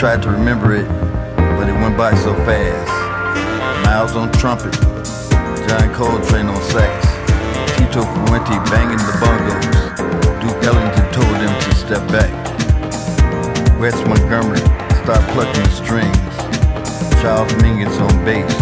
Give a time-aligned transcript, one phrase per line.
[0.00, 0.88] tried to remember it,
[1.36, 2.88] but it went by so fast.
[3.84, 4.72] Miles on trumpet,
[5.68, 7.04] John Coltrane on sax,
[7.76, 10.40] Tito Puente banging the bongos.
[10.40, 12.32] Duke Ellington told them to step back.
[13.78, 14.64] Wes Montgomery
[15.04, 16.16] start plucking the strings.
[17.20, 18.56] Charles Mingus on bass,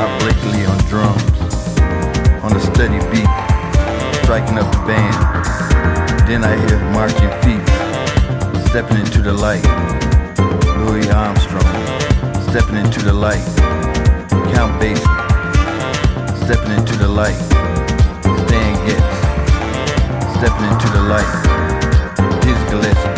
[0.00, 1.20] Art Blakey on drums.
[2.42, 3.28] On a steady beat,
[4.24, 6.26] striking up the band.
[6.26, 10.21] Then I hear marching feet, stepping into the light.
[11.12, 11.62] Armstrong,
[12.48, 13.44] stepping into the light.
[14.52, 15.04] Count Basie,
[16.44, 17.36] stepping into the light.
[18.44, 19.16] Stan Getz,
[20.36, 21.32] stepping into the light.
[22.42, 23.14] Dizzy Gillespie,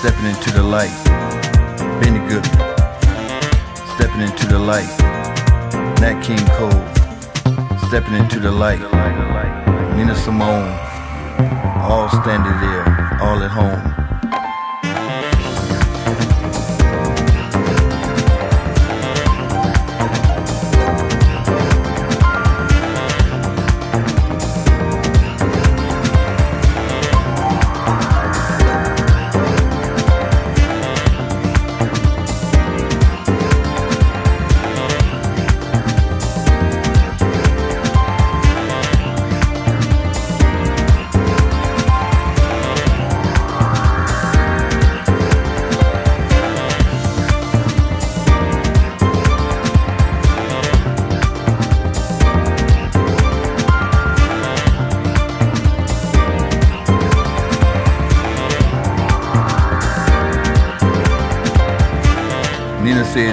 [0.00, 0.94] stepping into the light.
[2.00, 2.60] Benny Goodman,
[3.94, 4.90] stepping into the light.
[6.00, 6.84] Nat King Cole,
[7.88, 8.80] stepping into the light.
[9.96, 10.70] Nina Simone,
[11.82, 13.99] all standing there, all at home.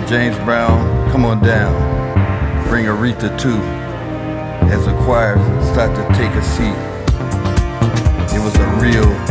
[0.07, 1.75] James Brown, come on down.
[2.69, 3.57] Bring Aretha too.
[4.71, 5.35] As the choir
[5.73, 6.77] start to take a seat.
[8.33, 9.26] It was a real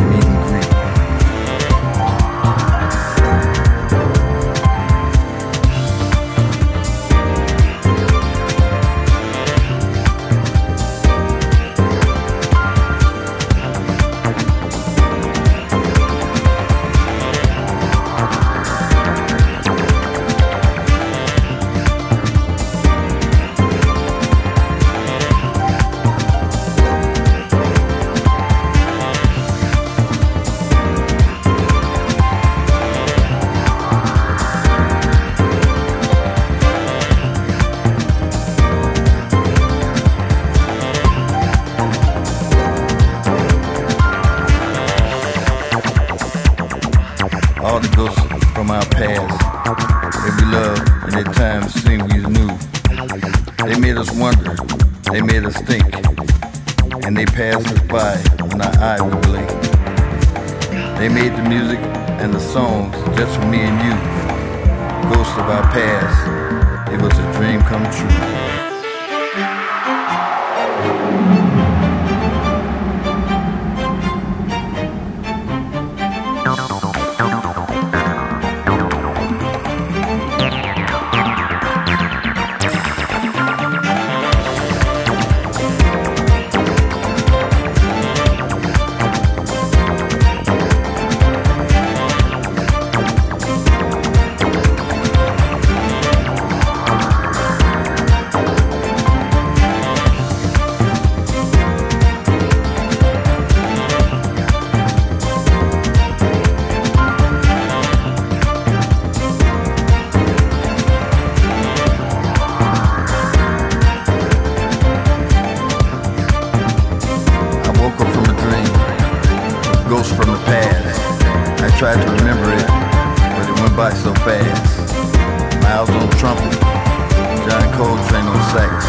[128.57, 128.89] sax,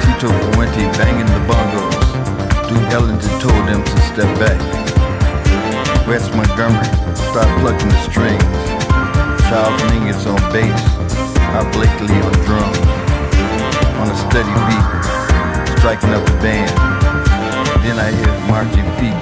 [0.00, 2.08] Tito Puente banging the bongos.
[2.68, 4.58] Duke Ellington told them to step back.
[6.08, 8.62] Wes Montgomery start plucking the strings.
[9.48, 10.82] Charles Mingus on bass,
[11.52, 12.80] Art Blakey on drums.
[14.00, 14.88] On a steady beat,
[15.76, 16.72] striking up the band.
[17.84, 19.20] Then I hear marching feet,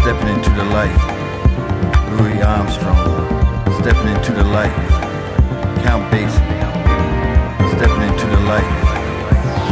[0.00, 1.00] stepping into the light.
[2.16, 2.96] Louis Armstrong,
[3.80, 4.72] stepping into the light.
[5.84, 6.40] Count Basie,
[7.76, 8.09] stepping
[8.50, 8.70] light.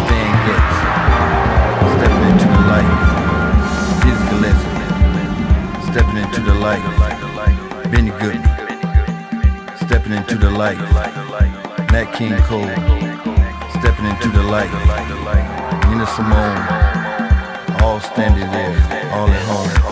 [0.06, 0.76] Stan Getz,
[1.94, 2.92] stepping into the light.
[4.02, 4.86] Dizzy Gillespie,
[5.90, 6.84] stepping into the light.
[7.90, 8.54] Benny Goodman,
[9.84, 10.78] stepping into the light.
[11.92, 12.70] Nat King Cole,
[13.78, 14.70] stepping into the light.
[15.88, 16.60] Nina Simone,
[17.82, 18.76] all standing there,
[19.12, 19.87] all at home.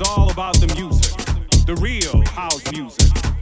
[0.00, 1.14] was all about the music,
[1.66, 3.33] the real house music.